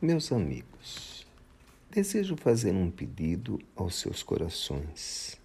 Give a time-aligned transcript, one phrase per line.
[0.00, 1.26] Meus amigos,
[1.90, 5.40] desejo fazer um pedido aos seus corações,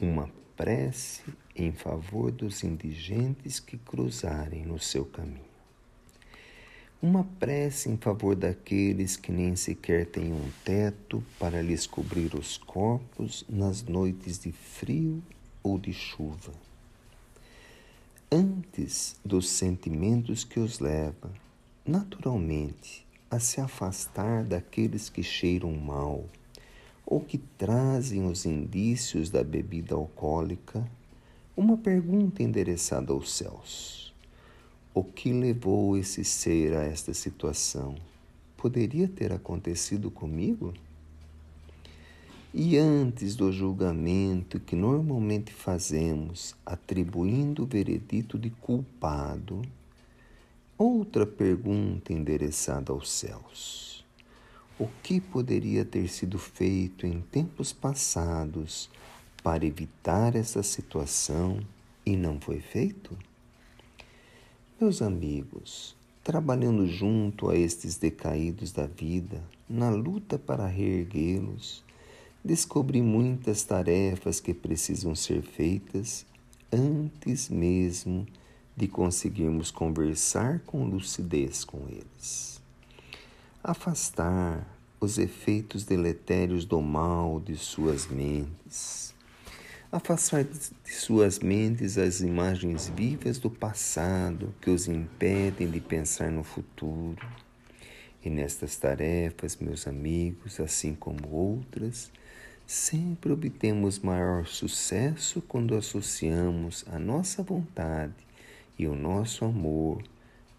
[0.00, 1.22] uma prece
[1.54, 5.44] em favor dos indigentes que cruzarem no seu caminho,
[7.02, 12.56] uma prece em favor daqueles que nem sequer têm um teto para lhes cobrir os
[12.56, 15.22] corpos nas noites de frio
[15.62, 16.54] ou de chuva.
[18.32, 21.30] Antes dos sentimentos que os levam,
[21.84, 23.03] naturalmente,
[23.34, 26.24] a se afastar daqueles que cheiram mal
[27.04, 30.88] ou que trazem os indícios da bebida alcoólica,
[31.56, 34.14] uma pergunta endereçada aos céus:
[34.94, 37.96] O que levou esse ser a esta situação?
[38.56, 40.72] Poderia ter acontecido comigo?
[42.54, 49.60] E antes do julgamento que normalmente fazemos, atribuindo o veredito de culpado,
[50.76, 54.04] Outra pergunta endereçada aos céus:
[54.76, 58.90] O que poderia ter sido feito em tempos passados
[59.40, 61.60] para evitar essa situação
[62.04, 63.16] e não foi feito?
[64.80, 71.84] Meus amigos, trabalhando junto a estes decaídos da vida, na luta para reerguê-los,
[72.44, 76.26] descobri muitas tarefas que precisam ser feitas
[76.72, 78.43] antes mesmo de
[78.76, 82.60] de conseguirmos conversar com lucidez com eles.
[83.62, 84.66] Afastar
[85.00, 89.14] os efeitos deletérios do mal de suas mentes.
[89.92, 96.42] Afastar de suas mentes as imagens vivas do passado que os impedem de pensar no
[96.42, 97.24] futuro.
[98.24, 102.10] E nestas tarefas, meus amigos, assim como outras,
[102.66, 108.14] sempre obtemos maior sucesso quando associamos a nossa vontade
[108.78, 110.02] e o nosso amor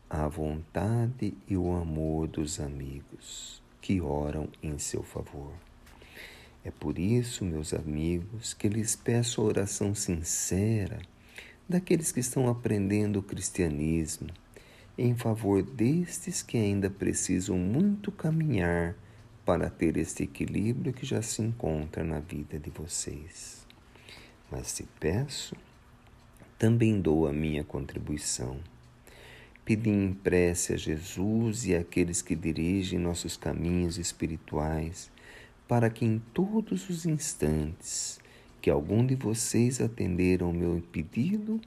[0.09, 5.53] à vontade e o amor dos amigos que oram em seu favor.
[6.63, 10.99] É por isso, meus amigos, que lhes peço a oração sincera
[11.67, 14.30] daqueles que estão aprendendo o cristianismo,
[14.97, 18.95] em favor destes que ainda precisam muito caminhar
[19.45, 23.65] para ter este equilíbrio que já se encontra na vida de vocês.
[24.49, 25.55] Mas te peço
[26.58, 28.58] também dou a minha contribuição.
[29.66, 35.11] Pedi em prece a Jesus e àqueles que dirigem nossos caminhos espirituais,
[35.67, 38.20] para que em todos os instantes
[38.61, 41.60] que algum de vocês atenderam o meu pedido,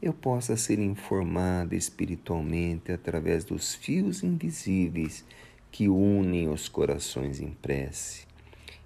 [0.00, 5.24] eu possa ser informado espiritualmente através dos fios invisíveis
[5.72, 8.26] que unem os corações em prece.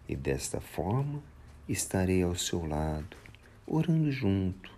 [0.08, 1.22] E desta forma
[1.68, 3.16] estarei ao seu lado,
[3.66, 4.71] orando junto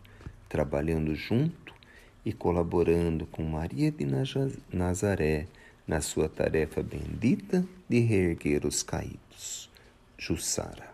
[0.54, 1.75] trabalhando junto
[2.25, 4.06] e colaborando com Maria de
[4.72, 5.48] Nazaré
[5.84, 9.69] na sua tarefa bendita de reerguer os caídos.
[10.16, 10.94] Jussara.